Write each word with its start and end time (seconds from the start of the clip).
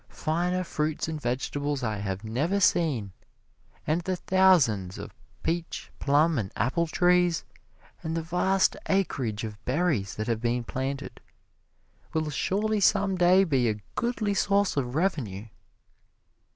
Finer 0.09 0.63
fruit 0.63 1.07
and 1.07 1.21
vegetables 1.21 1.83
I 1.83 1.97
have 1.97 2.23
never 2.23 2.59
seen, 2.59 3.11
and 3.85 4.01
the 4.01 4.15
thousands 4.15 4.97
of 4.97 5.13
peach, 5.43 5.91
plum 5.99 6.39
and 6.39 6.51
apple 6.55 6.87
trees, 6.87 7.45
and 8.01 8.17
the 8.17 8.23
vast 8.23 8.75
acreage 8.89 9.43
of 9.43 9.63
berries 9.63 10.15
that 10.15 10.25
have 10.25 10.41
been 10.41 10.63
planted, 10.63 11.21
will 12.13 12.31
surely 12.31 12.79
some 12.79 13.15
day 13.15 13.43
be 13.43 13.69
a 13.69 13.79
goodly 13.93 14.33
source 14.33 14.75
of 14.75 14.95
revenue. 14.95 15.45